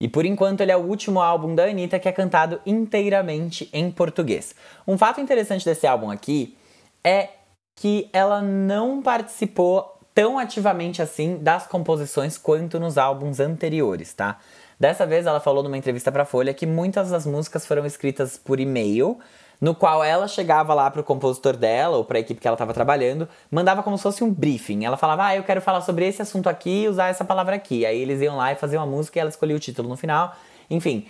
E 0.00 0.08
por 0.08 0.24
enquanto 0.24 0.60
ele 0.60 0.70
é 0.70 0.76
o 0.76 0.86
último 0.86 1.20
álbum 1.20 1.52
da 1.52 1.64
Anitta 1.64 1.98
que 1.98 2.08
é 2.08 2.12
cantado 2.12 2.60
inteiramente 2.64 3.68
em 3.72 3.90
português. 3.90 4.54
Um 4.86 4.96
fato 4.96 5.20
interessante 5.20 5.64
desse 5.64 5.84
álbum 5.84 6.12
aqui 6.12 6.56
é 7.02 7.30
que 7.74 8.08
ela 8.12 8.40
não 8.40 9.02
participou 9.02 9.98
tão 10.14 10.38
ativamente 10.38 11.02
assim 11.02 11.36
das 11.38 11.66
composições 11.66 12.38
quanto 12.38 12.78
nos 12.78 12.96
álbuns 12.96 13.40
anteriores, 13.40 14.14
tá? 14.14 14.38
Dessa 14.78 15.04
vez 15.04 15.26
ela 15.26 15.40
falou 15.40 15.64
numa 15.64 15.76
entrevista 15.76 16.12
para 16.12 16.24
Folha 16.24 16.54
que 16.54 16.66
muitas 16.66 17.10
das 17.10 17.26
músicas 17.26 17.66
foram 17.66 17.84
escritas 17.84 18.36
por 18.36 18.60
e-mail, 18.60 19.18
no 19.62 19.76
qual 19.76 20.02
ela 20.02 20.26
chegava 20.26 20.74
lá 20.74 20.90
pro 20.90 21.04
compositor 21.04 21.56
dela 21.56 21.96
ou 21.96 22.04
pra 22.04 22.18
equipe 22.18 22.40
que 22.40 22.48
ela 22.48 22.56
estava 22.56 22.74
trabalhando, 22.74 23.28
mandava 23.48 23.80
como 23.80 23.96
se 23.96 24.02
fosse 24.02 24.24
um 24.24 24.34
briefing. 24.34 24.84
Ela 24.84 24.96
falava, 24.96 25.26
ah, 25.26 25.36
eu 25.36 25.44
quero 25.44 25.60
falar 25.60 25.82
sobre 25.82 26.04
esse 26.04 26.20
assunto 26.20 26.48
aqui 26.48 26.88
usar 26.88 27.06
essa 27.06 27.24
palavra 27.24 27.54
aqui. 27.54 27.86
Aí 27.86 28.02
eles 28.02 28.20
iam 28.20 28.36
lá 28.36 28.50
e 28.50 28.56
faziam 28.56 28.82
a 28.82 28.86
música 28.86 29.16
e 29.16 29.20
ela 29.20 29.30
escolhia 29.30 29.54
o 29.54 29.60
título 29.60 29.88
no 29.88 29.96
final. 29.96 30.34
Enfim, 30.68 31.06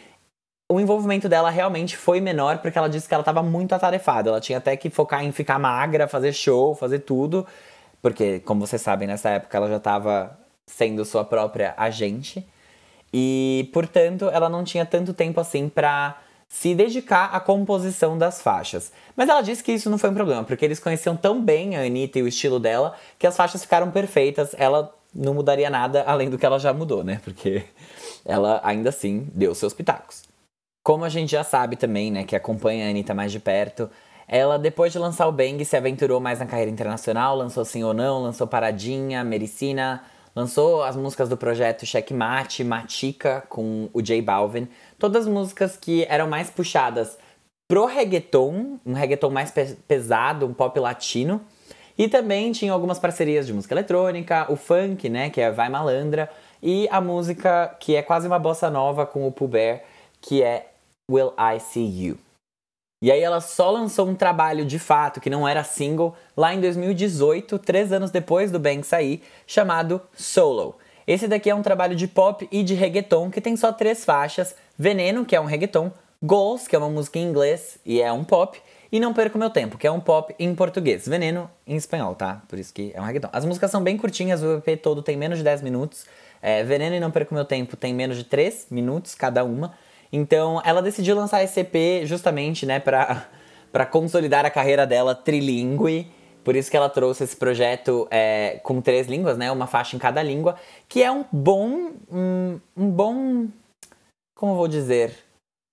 o 0.70 0.78
envolvimento 0.78 1.30
dela 1.30 1.48
realmente 1.48 1.96
foi 1.96 2.20
menor 2.20 2.58
porque 2.58 2.76
ela 2.76 2.90
disse 2.90 3.08
que 3.08 3.14
ela 3.14 3.22
estava 3.22 3.42
muito 3.42 3.74
atarefada. 3.74 4.28
Ela 4.28 4.40
tinha 4.40 4.58
até 4.58 4.76
que 4.76 4.90
focar 4.90 5.24
em 5.24 5.32
ficar 5.32 5.58
magra, 5.58 6.06
fazer 6.06 6.34
show, 6.34 6.74
fazer 6.74 6.98
tudo. 6.98 7.46
Porque, 8.02 8.40
como 8.40 8.66
vocês 8.66 8.82
sabem, 8.82 9.08
nessa 9.08 9.30
época 9.30 9.56
ela 9.56 9.68
já 9.70 9.78
estava 9.78 10.38
sendo 10.66 11.06
sua 11.06 11.24
própria 11.24 11.72
agente. 11.78 12.46
E, 13.10 13.70
portanto, 13.72 14.28
ela 14.28 14.50
não 14.50 14.62
tinha 14.62 14.84
tanto 14.84 15.14
tempo 15.14 15.40
assim 15.40 15.70
pra 15.70 16.20
se 16.52 16.74
dedicar 16.74 17.34
à 17.34 17.40
composição 17.40 18.18
das 18.18 18.42
faixas. 18.42 18.92
Mas 19.16 19.26
ela 19.30 19.40
disse 19.40 19.64
que 19.64 19.72
isso 19.72 19.88
não 19.88 19.96
foi 19.96 20.10
um 20.10 20.14
problema, 20.14 20.44
porque 20.44 20.62
eles 20.62 20.78
conheciam 20.78 21.16
tão 21.16 21.42
bem 21.42 21.76
a 21.76 21.80
Anitta 21.80 22.18
e 22.18 22.22
o 22.22 22.28
estilo 22.28 22.60
dela 22.60 22.94
que 23.18 23.26
as 23.26 23.34
faixas 23.34 23.62
ficaram 23.62 23.90
perfeitas. 23.90 24.54
Ela 24.58 24.94
não 25.14 25.32
mudaria 25.32 25.70
nada 25.70 26.04
além 26.06 26.28
do 26.28 26.36
que 26.36 26.44
ela 26.44 26.58
já 26.58 26.70
mudou, 26.70 27.02
né? 27.02 27.22
Porque 27.24 27.64
ela 28.22 28.60
ainda 28.62 28.90
assim 28.90 29.26
deu 29.32 29.54
seus 29.54 29.72
pitacos. 29.72 30.24
Como 30.84 31.06
a 31.06 31.08
gente 31.08 31.32
já 31.32 31.42
sabe 31.42 31.74
também, 31.74 32.12
né, 32.12 32.22
que 32.24 32.36
acompanha 32.36 32.86
a 32.86 32.90
Anitta 32.90 33.14
mais 33.14 33.32
de 33.32 33.40
perto, 33.40 33.88
Ela, 34.28 34.58
depois 34.58 34.92
de 34.92 34.98
lançar 34.98 35.26
o 35.26 35.32
Bang, 35.32 35.64
se 35.64 35.76
aventurou 35.76 36.20
mais 36.20 36.38
na 36.38 36.46
carreira 36.46 36.70
internacional, 36.70 37.34
lançou 37.34 37.64
Sim 37.64 37.82
ou 37.82 37.94
Não, 37.94 38.22
lançou 38.22 38.46
Paradinha, 38.46 39.24
Medicina, 39.24 40.02
lançou 40.34 40.82
as 40.82 40.96
músicas 40.96 41.28
do 41.28 41.36
projeto 41.36 41.86
Checkmate, 41.86 42.64
Matica, 42.64 43.42
com 43.48 43.88
o 43.92 44.02
J 44.02 44.20
Balvin. 44.22 44.68
Todas 45.02 45.26
músicas 45.26 45.76
que 45.76 46.06
eram 46.08 46.28
mais 46.28 46.48
puxadas 46.48 47.18
pro 47.68 47.86
reggaeton, 47.86 48.78
um 48.86 48.92
reggaeton 48.92 49.30
mais 49.30 49.50
pe 49.50 49.74
pesado, 49.88 50.46
um 50.46 50.54
pop 50.54 50.78
latino. 50.78 51.40
E 51.98 52.06
também 52.06 52.52
tinha 52.52 52.72
algumas 52.72 53.00
parcerias 53.00 53.44
de 53.44 53.52
música 53.52 53.74
eletrônica, 53.74 54.46
o 54.48 54.54
funk, 54.54 55.08
né, 55.08 55.28
que 55.28 55.40
é 55.40 55.50
Vai 55.50 55.68
Malandra, 55.68 56.30
e 56.62 56.86
a 56.88 57.00
música 57.00 57.76
que 57.80 57.96
é 57.96 58.02
quase 58.02 58.28
uma 58.28 58.38
bossa 58.38 58.70
nova 58.70 59.04
com 59.04 59.26
o 59.26 59.32
Pooh 59.32 59.48
Bear, 59.48 59.82
que 60.20 60.40
é 60.40 60.68
Will 61.10 61.34
I 61.36 61.58
See 61.58 62.04
You. 62.04 62.18
E 63.02 63.10
aí 63.10 63.22
ela 63.22 63.40
só 63.40 63.72
lançou 63.72 64.06
um 64.06 64.14
trabalho 64.14 64.64
de 64.64 64.78
fato, 64.78 65.20
que 65.20 65.28
não 65.28 65.48
era 65.48 65.64
single, 65.64 66.14
lá 66.36 66.54
em 66.54 66.60
2018, 66.60 67.58
três 67.58 67.92
anos 67.92 68.12
depois 68.12 68.52
do 68.52 68.60
Bang 68.60 68.84
sair, 68.84 69.20
chamado 69.48 70.00
Solo. 70.14 70.76
Esse 71.06 71.26
daqui 71.26 71.50
é 71.50 71.54
um 71.54 71.62
trabalho 71.62 71.94
de 71.96 72.06
pop 72.06 72.48
e 72.50 72.62
de 72.62 72.74
reggaeton 72.74 73.30
que 73.30 73.40
tem 73.40 73.56
só 73.56 73.72
três 73.72 74.04
faixas: 74.04 74.54
Veneno, 74.78 75.24
que 75.24 75.34
é 75.34 75.40
um 75.40 75.44
reggaeton, 75.44 75.90
Goals, 76.22 76.68
que 76.68 76.76
é 76.76 76.78
uma 76.78 76.88
música 76.88 77.18
em 77.18 77.24
inglês 77.24 77.78
e 77.84 78.00
é 78.00 78.12
um 78.12 78.22
pop, 78.22 78.60
e 78.92 79.00
Não 79.00 79.12
Perco 79.12 79.36
Meu 79.36 79.50
Tempo, 79.50 79.76
que 79.76 79.86
é 79.86 79.90
um 79.90 79.98
pop 79.98 80.32
em 80.38 80.54
português. 80.54 81.08
Veneno 81.08 81.50
em 81.66 81.74
espanhol, 81.74 82.14
tá? 82.14 82.42
Por 82.46 82.60
isso 82.60 82.72
que 82.72 82.92
é 82.94 83.00
um 83.00 83.04
reggaeton. 83.04 83.28
As 83.32 83.44
músicas 83.44 83.72
são 83.72 83.82
bem 83.82 83.96
curtinhas, 83.96 84.40
o 84.40 84.62
EP 84.64 84.80
todo 84.80 85.02
tem 85.02 85.16
menos 85.16 85.38
de 85.38 85.44
10 85.44 85.62
minutos. 85.62 86.06
É, 86.40 86.62
Veneno 86.62 86.94
e 86.94 87.00
Não 87.00 87.10
Perco 87.10 87.34
Meu 87.34 87.44
Tempo 87.44 87.76
tem 87.76 87.92
menos 87.92 88.16
de 88.16 88.24
3 88.24 88.68
minutos 88.70 89.16
cada 89.16 89.42
uma. 89.42 89.72
Então 90.12 90.62
ela 90.64 90.80
decidiu 90.80 91.16
lançar 91.16 91.42
esse 91.42 91.58
EP 91.58 92.04
justamente, 92.04 92.64
né, 92.66 92.78
pra, 92.78 93.26
pra 93.72 93.84
consolidar 93.84 94.44
a 94.44 94.50
carreira 94.50 94.86
dela 94.86 95.16
trilingue. 95.16 96.06
Por 96.44 96.56
isso 96.56 96.70
que 96.70 96.76
ela 96.76 96.88
trouxe 96.88 97.24
esse 97.24 97.36
projeto 97.36 98.06
é, 98.10 98.60
com 98.62 98.80
três 98.80 99.06
línguas, 99.06 99.36
né? 99.36 99.50
Uma 99.50 99.66
faixa 99.66 99.96
em 99.96 99.98
cada 99.98 100.22
língua, 100.22 100.56
que 100.88 101.02
é 101.02 101.10
um 101.10 101.24
bom. 101.32 101.92
Um, 102.10 102.60
um 102.76 102.90
bom. 102.90 103.48
Como 104.34 104.56
vou 104.56 104.68
dizer? 104.68 105.14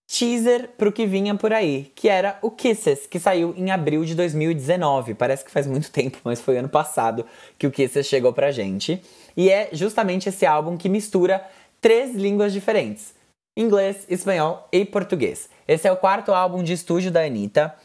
Teaser 0.08 0.70
pro 0.78 0.92
que 0.92 1.06
vinha 1.06 1.36
por 1.36 1.54
aí, 1.54 1.92
que 1.94 2.10
era 2.10 2.40
o 2.42 2.50
Kisses, 2.50 3.06
que 3.06 3.20
saiu 3.20 3.54
em 3.56 3.70
abril 3.70 4.04
de 4.04 4.16
2019. 4.16 5.14
Parece 5.14 5.46
que 5.46 5.52
faz 5.52 5.68
muito 5.68 5.90
tempo, 5.94 6.18
mas 6.24 6.42
foi 6.42 6.58
ano 6.58 6.70
passado 6.70 7.26
que 7.58 7.68
o 7.68 7.72
Kisses 7.72 8.08
chegou 8.08 8.34
pra 8.34 8.52
gente. 8.52 9.02
E 9.38 9.50
é 9.50 9.70
justamente 9.72 10.30
esse 10.30 10.46
álbum 10.46 10.76
que 10.78 10.90
mistura 10.90 11.46
três 11.80 12.16
línguas 12.16 12.52
diferentes 12.52 13.20
inglês, 13.60 14.06
espanhol 14.10 14.68
e 14.72 14.86
português. 14.86 15.50
Esse 15.68 15.88
é 15.88 15.92
o 15.92 15.98
quarto 15.98 16.32
álbum 16.34 16.64
de 16.64 16.74
estúdio 16.74 17.12
da 17.12 17.22
Anitta. 17.22 17.76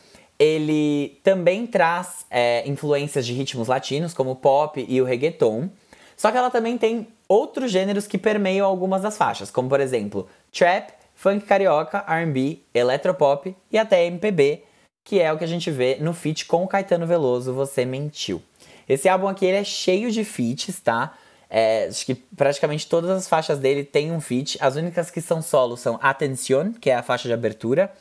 Ele 0.44 1.18
também 1.22 1.66
traz 1.66 2.26
é, 2.30 2.68
influências 2.68 3.24
de 3.24 3.32
ritmos 3.32 3.68
latinos, 3.68 4.12
como 4.12 4.32
o 4.32 4.36
pop 4.36 4.84
e 4.86 5.00
o 5.00 5.04
reggaeton. 5.04 5.70
Só 6.16 6.30
que 6.30 6.36
ela 6.36 6.50
também 6.50 6.76
tem 6.76 7.08
outros 7.26 7.70
gêneros 7.70 8.06
que 8.06 8.18
permeiam 8.18 8.66
algumas 8.66 9.00
das 9.00 9.16
faixas, 9.16 9.50
como 9.50 9.68
por 9.68 9.80
exemplo 9.80 10.28
trap, 10.52 10.92
funk 11.14 11.46
carioca, 11.46 12.04
R&B, 12.06 12.60
eletropop 12.74 13.56
e 13.72 13.78
até 13.78 14.04
MPB, 14.04 14.62
que 15.02 15.18
é 15.18 15.32
o 15.32 15.38
que 15.38 15.44
a 15.44 15.48
gente 15.48 15.70
vê 15.70 15.96
no 15.96 16.12
feat 16.12 16.44
com 16.44 16.62
o 16.62 16.68
Caetano 16.68 17.06
Veloso, 17.06 17.54
Você 17.54 17.86
Mentiu. 17.86 18.42
Esse 18.86 19.08
álbum 19.08 19.28
aqui 19.28 19.46
ele 19.46 19.56
é 19.56 19.64
cheio 19.64 20.10
de 20.10 20.24
feats, 20.24 20.78
tá? 20.80 21.14
É, 21.48 21.86
acho 21.86 22.04
que 22.04 22.14
praticamente 22.14 22.86
todas 22.86 23.10
as 23.10 23.26
faixas 23.26 23.58
dele 23.58 23.82
têm 23.82 24.12
um 24.12 24.20
feat. 24.20 24.58
As 24.60 24.76
únicas 24.76 25.10
que 25.10 25.22
são 25.22 25.40
solo 25.40 25.76
são 25.76 25.98
Atención, 26.02 26.72
que 26.72 26.90
é 26.90 26.96
a 26.96 27.02
faixa 27.02 27.28
de 27.28 27.32
abertura, 27.32 27.92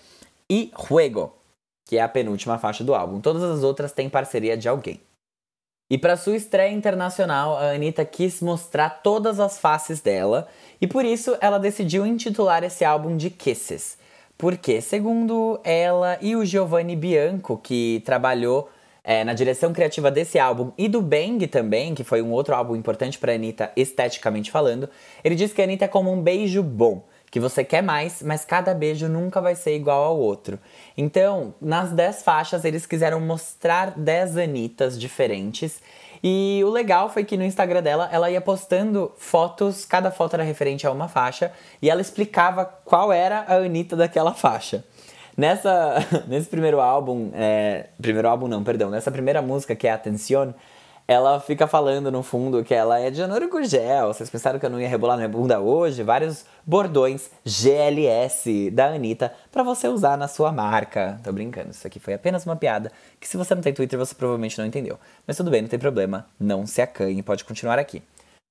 e 0.50 0.72
Juego, 0.88 1.34
que 1.86 1.98
é 1.98 2.02
a 2.02 2.10
penúltima 2.10 2.58
faixa 2.58 2.84
do 2.84 2.96
álbum. 2.96 3.20
Todas 3.20 3.44
as 3.44 3.63
outras 3.63 3.92
têm 3.92 4.10
parceria 4.10 4.58
de 4.58 4.68
alguém. 4.68 5.00
E 5.90 5.98
para 5.98 6.18
sua 6.18 6.36
estreia 6.36 6.74
internacional, 6.74 7.58
a 7.58 7.72
Anitta 7.72 8.04
quis 8.06 8.42
mostrar 8.42 8.90
todas 9.04 9.40
as 9.40 9.60
faces 9.60 10.00
dela, 10.00 10.48
e 10.82 10.88
por 10.88 11.06
isso 11.06 11.38
ela 11.40 11.60
decidiu 11.60 12.06
intitular 12.06 12.63
esse 12.63 12.84
álbum 12.84 13.16
de 13.16 13.30
Kisses. 13.30 13.98
Porque, 14.38 14.82
segundo 14.82 15.60
ela 15.63 16.18
e 16.22 16.36
o 16.36 16.44
Giovanni 16.44 16.96
Bianco, 16.96 17.58
que 17.58 18.02
trabalhou 18.06 18.70
é, 19.04 19.24
na 19.24 19.34
direção 19.34 19.74
criativa 19.74 20.10
desse 20.10 20.40
álbum 20.40 20.72
e 20.78 20.88
do 20.88 21.02
Bang 21.02 21.46
também, 21.48 21.94
que 21.94 22.04
foi 22.04 22.22
um 22.22 22.32
outro 22.32 22.56
álbum 22.56 22.75
importante 22.75 23.20
para 23.20 23.34
Anitta 23.34 23.72
esteticamente 23.75 24.50
falando, 24.50 24.90
ele 25.24 25.36
diz 25.36 25.54
que 25.54 25.62
a 25.62 25.66
Anitta 25.66 25.86
é 25.86 25.88
como 25.88 26.12
um 26.12 26.22
beijo 26.22 26.63
bom, 26.63 27.06
que 27.34 27.40
você 27.40 27.63
quer 27.63 27.82
mais, 27.82 28.22
mas 28.22 28.46
cada 28.46 28.75
beijo 28.75 29.08
nunca 29.08 29.42
vai 29.42 29.56
ser 29.56 29.75
igual 29.75 30.04
ao 30.04 30.20
outro. 30.20 30.60
Então, 30.96 31.56
nas 31.60 31.92
10 31.92 32.22
faixas, 32.22 32.63
eles 32.63 32.86
quiseram 32.86 33.20
mostrar 33.20 33.98
10 33.98 34.38
Anitas 34.38 35.00
diferentes. 35.00 35.82
E 36.24 36.62
o 36.63 36.70
legal 36.70 37.10
foi 37.10 37.24
que 37.24 37.36
no 37.36 37.44
Instagram 37.44 37.82
dela, 37.82 38.08
ela 38.12 38.30
ia 38.30 38.40
postando 38.40 39.12
fotos, 39.18 39.84
cada 39.84 40.12
foto 40.12 40.36
era 40.36 40.44
referente 40.44 40.86
a 40.86 40.92
uma 40.92 41.08
faixa, 41.08 41.52
e 41.82 41.90
ela 41.90 42.02
explicava 42.02 42.66
qual 42.66 43.12
era 43.12 43.40
a 43.48 43.56
Anitta 43.56 43.96
daquela 43.96 44.36
faixa. 44.36 44.86
Nessa, 45.36 46.06
nesse 46.30 46.48
primeiro 46.48 46.80
álbum, 46.80 47.32
é, 47.34 47.88
primeiro 48.00 48.30
álbum 48.30 48.48
não, 48.48 48.63
perdão, 48.63 48.92
nessa 48.92 49.10
primeira 49.10 49.42
música 49.42 49.75
que 49.75 49.88
é 49.88 49.92
Atención, 49.92 50.54
ela 51.08 51.40
fica 51.40 51.68
falando 51.68 52.12
no 52.12 52.24
fundo 52.24 52.64
que 52.64 52.74
ela 52.74 53.00
é 53.00 53.10
de 53.10 53.18
Januário 53.18 53.50
com 53.50 53.62
gel. 53.64 54.14
Vocês 54.14 54.30
pensaram 54.30 54.60
que 54.60 54.66
eu 54.66 54.70
não 54.70 54.80
ia 54.80 54.88
rebolar 54.88 55.18
minha 55.18 55.28
bunda 55.28 55.60
hoje? 55.60 56.02
Vários 56.04 56.46
bordões 56.66 57.30
GLS 57.46 58.72
da 58.72 58.88
Anitta 58.88 59.34
para 59.52 59.64
você 59.64 59.88
usar 59.88 60.18
na 60.18 60.28
sua 60.28 60.52
marca. 60.52 61.20
Tô 61.24 61.32
brincando, 61.32 61.72
isso 61.72 61.86
aqui 61.86 62.00
foi 62.00 62.14
apenas 62.14 62.46
uma 62.46 62.56
piada 62.56 62.92
que 63.20 63.28
se 63.28 63.36
você 63.36 63.54
não 63.54 63.62
tem 63.62 63.74
Twitter 63.74 64.00
você 64.00 64.16
provavelmente 64.16 64.58
não 64.58 64.66
entendeu. 64.66 64.98
Mas 65.28 65.38
tudo 65.38 65.52
bem, 65.52 65.62
não 65.62 65.70
tem 65.70 65.80
problema, 65.80 66.26
não 66.40 66.66
se 66.66 66.82
acanhe, 66.82 67.22
pode 67.22 67.44
continuar 67.44 67.78
aqui. 67.80 68.02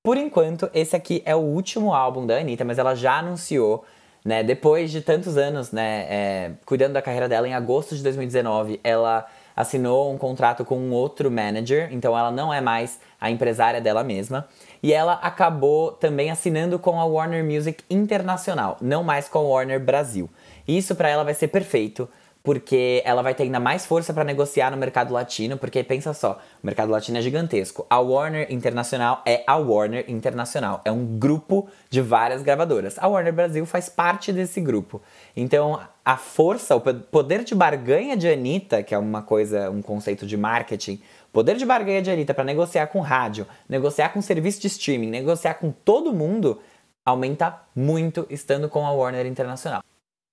Por 0.03 0.17
enquanto, 0.17 0.69
esse 0.73 0.95
aqui 0.95 1.23
é 1.25 1.35
o 1.35 1.39
último 1.39 1.93
álbum 1.93 2.27
da 2.27 2.37
Anitta, 2.37 2.65
mas 2.65 2.77
ela 2.77 2.93
já 2.93 3.19
anunciou 3.19 3.85
né? 4.23 4.43
Depois 4.43 4.91
de 4.91 5.01
tantos 5.01 5.37
anos, 5.37 5.71
né, 5.71 6.05
é, 6.09 6.51
cuidando 6.65 6.93
da 6.93 7.01
carreira 7.01 7.27
dela, 7.27 7.47
em 7.47 7.53
agosto 7.53 7.95
de 7.95 8.01
2019, 8.03 8.79
ela 8.83 9.27
assinou 9.55 10.13
um 10.13 10.17
contrato 10.17 10.65
com 10.65 10.77
um 10.77 10.91
outro 10.91 11.29
manager, 11.29 11.89
então 11.91 12.17
ela 12.17 12.31
não 12.31 12.53
é 12.53 12.61
mais 12.61 12.99
a 13.19 13.29
empresária 13.29 13.79
dela 13.79 14.03
mesma. 14.03 14.47
E 14.81 14.91
ela 14.91 15.13
acabou 15.13 15.91
também 15.91 16.29
assinando 16.29 16.77
com 16.77 16.99
a 16.99 17.05
Warner 17.05 17.43
Music 17.43 17.83
Internacional, 17.89 18.77
não 18.81 19.03
mais 19.03 19.29
com 19.29 19.39
a 19.39 19.41
Warner 19.41 19.79
Brasil. 19.79 20.29
Isso 20.67 20.95
para 20.95 21.09
ela 21.09 21.23
vai 21.23 21.33
ser 21.33 21.47
perfeito, 21.47 22.09
porque 22.43 23.01
ela 23.05 23.21
vai 23.21 23.33
ter 23.33 23.43
ainda 23.43 23.59
mais 23.59 23.85
força 23.85 24.13
para 24.13 24.25
negociar 24.25 24.69
no 24.69 24.75
mercado 24.75 25.13
latino, 25.13 25.57
porque 25.57 25.81
pensa 25.81 26.13
só, 26.13 26.41
o 26.61 26.65
mercado 26.65 26.91
latino 26.91 27.17
é 27.17 27.21
gigantesco. 27.21 27.87
A 27.89 27.99
Warner 27.99 28.51
Internacional 28.51 29.21
é 29.25 29.45
a 29.47 29.55
Warner 29.55 30.03
Internacional, 30.09 30.81
é 30.83 30.91
um 30.91 31.17
grupo 31.17 31.69
de 31.89 32.01
várias 32.01 32.43
gravadoras. 32.43 32.99
A 32.99 33.07
Warner 33.07 33.31
Brasil 33.31 33.65
faz 33.65 33.87
parte 33.87 34.33
desse 34.33 34.59
grupo. 34.59 35.01
Então, 35.37 35.79
a 36.03 36.17
força, 36.17 36.75
o 36.75 36.81
poder 36.81 37.45
de 37.45 37.55
barganha 37.55 38.17
de 38.17 38.27
Anitta, 38.27 38.83
que 38.83 38.93
é 38.93 38.97
uma 38.97 39.21
coisa, 39.21 39.69
um 39.71 39.81
conceito 39.81 40.25
de 40.25 40.35
marketing, 40.35 41.01
poder 41.31 41.55
de 41.55 41.65
barganha 41.65 42.01
de 42.01 42.11
Anitta 42.11 42.33
para 42.33 42.43
negociar 42.43 42.87
com 42.87 42.99
rádio, 42.99 43.47
negociar 43.69 44.09
com 44.09 44.21
serviço 44.21 44.59
de 44.59 44.67
streaming, 44.67 45.09
negociar 45.09 45.53
com 45.53 45.71
todo 45.71 46.11
mundo, 46.11 46.59
aumenta 47.05 47.57
muito 47.73 48.27
estando 48.29 48.67
com 48.67 48.85
a 48.85 48.91
Warner 48.91 49.25
Internacional. 49.25 49.81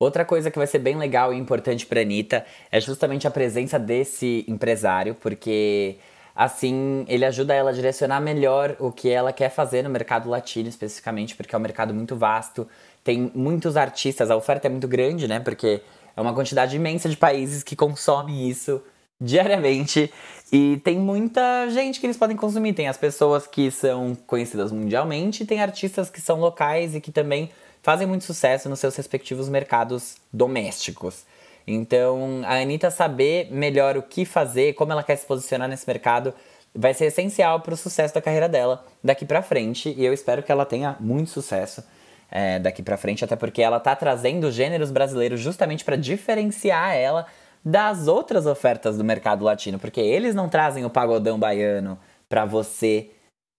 Outra 0.00 0.24
coisa 0.24 0.50
que 0.50 0.56
vai 0.56 0.66
ser 0.66 0.78
bem 0.78 0.96
legal 0.96 1.30
e 1.30 1.36
importante 1.36 1.84
para 1.84 2.00
Anitta 2.00 2.46
é 2.72 2.80
justamente 2.80 3.28
a 3.28 3.30
presença 3.30 3.78
desse 3.78 4.46
empresário, 4.48 5.14
porque 5.14 5.98
assim 6.34 7.04
ele 7.06 7.22
ajuda 7.22 7.52
ela 7.52 7.68
a 7.68 7.72
direcionar 7.74 8.18
melhor 8.18 8.74
o 8.78 8.90
que 8.90 9.10
ela 9.10 9.30
quer 9.30 9.50
fazer 9.50 9.82
no 9.82 9.90
mercado 9.90 10.30
latino, 10.30 10.70
especificamente, 10.70 11.36
porque 11.36 11.54
é 11.54 11.58
um 11.58 11.60
mercado 11.60 11.92
muito 11.92 12.16
vasto, 12.16 12.66
tem 13.04 13.30
muitos 13.34 13.76
artistas, 13.76 14.30
a 14.30 14.36
oferta 14.36 14.68
é 14.68 14.70
muito 14.70 14.88
grande, 14.88 15.28
né? 15.28 15.38
Porque 15.38 15.82
é 16.16 16.20
uma 16.20 16.32
quantidade 16.32 16.74
imensa 16.74 17.06
de 17.06 17.16
países 17.18 17.62
que 17.62 17.76
consomem 17.76 18.48
isso 18.48 18.82
diariamente 19.20 20.10
e 20.50 20.80
tem 20.82 20.98
muita 20.98 21.68
gente 21.68 22.00
que 22.00 22.06
eles 22.06 22.16
podem 22.16 22.38
consumir. 22.38 22.72
Tem 22.72 22.88
as 22.88 22.96
pessoas 22.96 23.46
que 23.46 23.70
são 23.70 24.16
conhecidas 24.26 24.72
mundialmente, 24.72 25.44
tem 25.44 25.60
artistas 25.60 26.08
que 26.08 26.22
são 26.22 26.40
locais 26.40 26.94
e 26.94 27.02
que 27.02 27.12
também 27.12 27.50
fazem 27.82 28.06
muito 28.06 28.24
sucesso 28.24 28.68
nos 28.68 28.80
seus 28.80 28.96
respectivos 28.96 29.48
mercados 29.48 30.16
domésticos. 30.32 31.24
Então, 31.66 32.42
a 32.44 32.60
Anitta 32.60 32.90
saber 32.90 33.48
melhor 33.50 33.96
o 33.96 34.02
que 34.02 34.24
fazer, 34.24 34.74
como 34.74 34.92
ela 34.92 35.02
quer 35.02 35.16
se 35.16 35.26
posicionar 35.26 35.68
nesse 35.68 35.86
mercado, 35.86 36.34
vai 36.74 36.94
ser 36.94 37.06
essencial 37.06 37.60
para 37.60 37.74
o 37.74 37.76
sucesso 37.76 38.14
da 38.14 38.22
carreira 38.22 38.48
dela 38.48 38.84
daqui 39.02 39.24
para 39.24 39.42
frente. 39.42 39.94
E 39.96 40.04
eu 40.04 40.12
espero 40.12 40.42
que 40.42 40.50
ela 40.50 40.64
tenha 40.64 40.96
muito 41.00 41.30
sucesso 41.30 41.84
é, 42.30 42.58
daqui 42.58 42.82
para 42.82 42.96
frente, 42.96 43.24
até 43.24 43.36
porque 43.36 43.62
ela 43.62 43.80
tá 43.80 43.94
trazendo 43.94 44.50
gêneros 44.50 44.90
brasileiros 44.90 45.40
justamente 45.40 45.84
para 45.84 45.96
diferenciar 45.96 46.94
ela 46.94 47.26
das 47.64 48.08
outras 48.08 48.46
ofertas 48.46 48.96
do 48.96 49.04
mercado 49.04 49.44
latino, 49.44 49.78
porque 49.78 50.00
eles 50.00 50.34
não 50.34 50.48
trazem 50.48 50.84
o 50.84 50.90
pagodão 50.90 51.38
baiano 51.38 51.98
para 52.28 52.44
você 52.44 53.10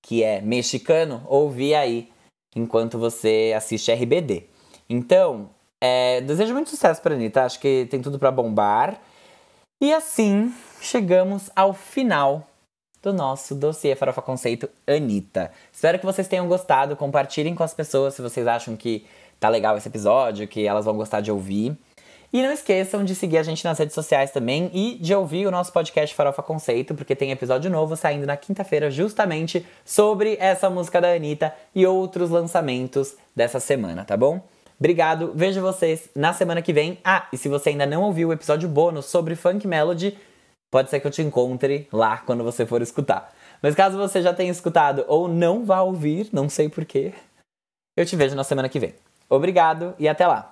que 0.01 0.23
é 0.23 0.41
mexicano 0.41 1.23
ouvir 1.27 1.75
aí 1.75 2.09
enquanto 2.55 2.97
você 2.97 3.53
assiste 3.55 3.91
RBD. 3.91 4.43
Então, 4.89 5.49
é, 5.79 6.21
desejo 6.21 6.53
muito 6.53 6.69
sucesso 6.69 7.01
pra 7.01 7.15
Anitta, 7.15 7.43
acho 7.43 7.59
que 7.59 7.87
tem 7.89 8.01
tudo 8.01 8.19
para 8.19 8.31
bombar. 8.31 9.01
E 9.81 9.91
assim 9.93 10.53
chegamos 10.79 11.49
ao 11.55 11.73
final 11.73 12.47
do 13.01 13.11
nosso 13.11 13.55
dossiê 13.55 13.95
Farofa 13.95 14.21
Conceito 14.21 14.69
Anitta. 14.85 15.51
Espero 15.71 15.97
que 15.97 16.05
vocês 16.05 16.27
tenham 16.27 16.47
gostado. 16.47 16.95
Compartilhem 16.95 17.55
com 17.55 17.63
as 17.63 17.73
pessoas 17.73 18.13
se 18.13 18.21
vocês 18.21 18.45
acham 18.45 18.75
que 18.75 19.05
tá 19.39 19.49
legal 19.49 19.75
esse 19.75 19.87
episódio, 19.87 20.47
que 20.47 20.67
elas 20.67 20.85
vão 20.85 20.95
gostar 20.95 21.21
de 21.21 21.31
ouvir. 21.31 21.75
E 22.33 22.41
não 22.41 22.51
esqueçam 22.51 23.03
de 23.03 23.13
seguir 23.13 23.39
a 23.39 23.43
gente 23.43 23.65
nas 23.65 23.77
redes 23.77 23.93
sociais 23.93 24.31
também 24.31 24.71
e 24.73 24.97
de 25.01 25.13
ouvir 25.13 25.45
o 25.45 25.51
nosso 25.51 25.73
podcast 25.73 26.15
Farofa 26.15 26.41
Conceito, 26.41 26.95
porque 26.95 27.13
tem 27.13 27.31
episódio 27.31 27.69
novo 27.69 27.97
saindo 27.97 28.25
na 28.25 28.37
quinta-feira 28.37 28.89
justamente 28.89 29.65
sobre 29.83 30.37
essa 30.39 30.69
música 30.69 31.01
da 31.01 31.13
Anitta 31.13 31.53
e 31.75 31.85
outros 31.85 32.29
lançamentos 32.29 33.17
dessa 33.35 33.59
semana, 33.59 34.05
tá 34.05 34.15
bom? 34.15 34.41
Obrigado, 34.79 35.33
vejo 35.35 35.59
vocês 35.59 36.09
na 36.15 36.31
semana 36.31 36.61
que 36.61 36.71
vem. 36.71 36.99
Ah, 37.03 37.27
e 37.33 37.37
se 37.37 37.49
você 37.49 37.69
ainda 37.69 37.85
não 37.85 38.01
ouviu 38.03 38.29
o 38.29 38.33
episódio 38.33 38.69
bônus 38.69 39.07
sobre 39.07 39.35
Funk 39.35 39.67
Melody, 39.67 40.17
pode 40.71 40.89
ser 40.89 41.01
que 41.01 41.07
eu 41.07 41.11
te 41.11 41.21
encontre 41.21 41.85
lá 41.91 42.19
quando 42.19 42.45
você 42.45 42.65
for 42.65 42.81
escutar. 42.81 43.33
Mas 43.61 43.75
caso 43.75 43.97
você 43.97 44.21
já 44.21 44.33
tenha 44.33 44.51
escutado 44.51 45.03
ou 45.07 45.27
não 45.27 45.65
vá 45.65 45.81
ouvir, 45.81 46.29
não 46.31 46.47
sei 46.47 46.69
porquê, 46.69 47.13
eu 47.97 48.05
te 48.05 48.15
vejo 48.15 48.37
na 48.37 48.43
semana 48.45 48.69
que 48.69 48.79
vem. 48.79 48.95
Obrigado 49.29 49.93
e 49.99 50.07
até 50.07 50.25
lá! 50.25 50.50